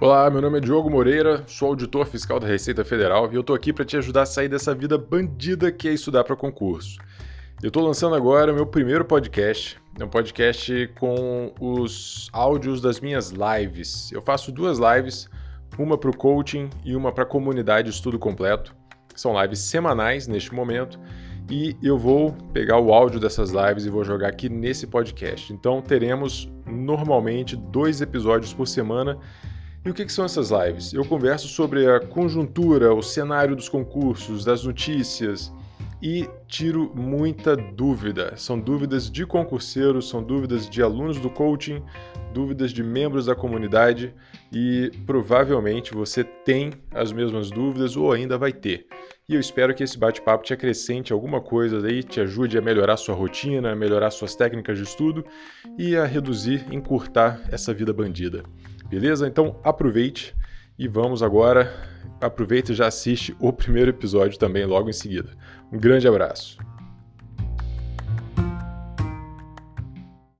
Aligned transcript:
Olá, 0.00 0.30
meu 0.30 0.40
nome 0.40 0.58
é 0.58 0.60
Diogo 0.60 0.88
Moreira, 0.88 1.42
sou 1.48 1.70
auditor 1.70 2.06
fiscal 2.06 2.38
da 2.38 2.46
Receita 2.46 2.84
Federal 2.84 3.32
e 3.32 3.34
eu 3.34 3.42
tô 3.42 3.52
aqui 3.52 3.72
para 3.72 3.84
te 3.84 3.96
ajudar 3.96 4.22
a 4.22 4.26
sair 4.26 4.48
dessa 4.48 4.72
vida 4.72 4.96
bandida 4.96 5.72
que 5.72 5.88
é 5.88 5.92
estudar 5.92 6.22
para 6.22 6.36
concurso. 6.36 7.00
Eu 7.60 7.68
tô 7.68 7.80
lançando 7.80 8.14
agora 8.14 8.52
meu 8.52 8.64
primeiro 8.64 9.04
podcast, 9.04 9.76
é 9.98 10.04
um 10.04 10.08
podcast 10.08 10.86
com 11.00 11.52
os 11.58 12.30
áudios 12.32 12.80
das 12.80 13.00
minhas 13.00 13.32
lives. 13.32 14.12
Eu 14.12 14.22
faço 14.22 14.52
duas 14.52 14.78
lives, 14.78 15.28
uma 15.76 15.98
para 15.98 16.10
o 16.10 16.16
coaching 16.16 16.70
e 16.84 16.94
uma 16.94 17.10
para 17.10 17.24
a 17.24 17.26
comunidade 17.26 17.90
estudo 17.90 18.20
completo. 18.20 18.76
São 19.16 19.34
lives 19.42 19.58
semanais 19.58 20.28
neste 20.28 20.54
momento 20.54 20.96
e 21.50 21.76
eu 21.82 21.98
vou 21.98 22.30
pegar 22.52 22.78
o 22.78 22.92
áudio 22.92 23.18
dessas 23.18 23.50
lives 23.50 23.84
e 23.84 23.90
vou 23.90 24.04
jogar 24.04 24.28
aqui 24.28 24.48
nesse 24.48 24.86
podcast. 24.86 25.52
Então 25.52 25.82
teremos 25.82 26.48
normalmente 26.64 27.56
dois 27.56 28.00
episódios 28.00 28.54
por 28.54 28.68
semana 28.68 29.18
e 29.88 29.90
o 29.90 29.94
que, 29.94 30.06
são 30.10 30.26
essas 30.26 30.50
lives? 30.50 30.92
Eu 30.92 31.02
converso 31.02 31.48
sobre 31.48 31.90
a 31.90 31.98
conjuntura, 31.98 32.92
o 32.92 33.02
cenário 33.02 33.56
dos 33.56 33.70
concursos, 33.70 34.44
das 34.44 34.62
notícias 34.62 35.50
e 36.02 36.28
tiro 36.46 36.92
muita 36.94 37.56
dúvida. 37.56 38.34
São 38.36 38.60
dúvidas 38.60 39.10
de 39.10 39.24
concurseiros, 39.24 40.06
são 40.06 40.22
dúvidas 40.22 40.68
de 40.68 40.82
alunos 40.82 41.18
do 41.18 41.30
coaching, 41.30 41.82
dúvidas 42.34 42.70
de 42.70 42.82
membros 42.82 43.24
da 43.24 43.34
comunidade 43.34 44.12
e 44.52 44.92
provavelmente 45.06 45.94
você 45.94 46.22
tem 46.22 46.74
as 46.90 47.10
mesmas 47.10 47.50
dúvidas 47.50 47.96
ou 47.96 48.12
ainda 48.12 48.36
vai 48.36 48.52
ter. 48.52 48.86
E 49.26 49.34
eu 49.34 49.40
espero 49.40 49.74
que 49.74 49.82
esse 49.82 49.98
bate-papo 49.98 50.44
te 50.44 50.52
acrescente 50.52 51.14
alguma 51.14 51.40
coisa 51.40 51.86
aí, 51.86 52.02
te 52.02 52.20
ajude 52.20 52.58
a 52.58 52.62
melhorar 52.62 52.98
sua 52.98 53.14
rotina, 53.14 53.72
a 53.72 53.76
melhorar 53.76 54.10
suas 54.10 54.34
técnicas 54.34 54.76
de 54.76 54.84
estudo 54.84 55.24
e 55.78 55.96
a 55.96 56.04
reduzir, 56.04 56.66
encurtar 56.70 57.40
essa 57.50 57.72
vida 57.72 57.92
bandida. 57.92 58.42
Beleza? 58.88 59.26
Então 59.26 59.56
aproveite 59.62 60.34
e 60.78 60.88
vamos 60.88 61.22
agora. 61.22 61.72
Aproveita 62.20 62.72
e 62.72 62.74
já 62.74 62.86
assiste 62.86 63.36
o 63.38 63.52
primeiro 63.52 63.90
episódio 63.90 64.38
também 64.38 64.64
logo 64.64 64.88
em 64.88 64.92
seguida. 64.92 65.30
Um 65.70 65.78
grande 65.78 66.08
abraço. 66.08 66.58